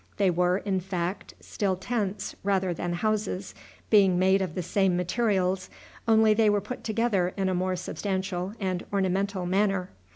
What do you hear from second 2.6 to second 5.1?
than houses, being made of the same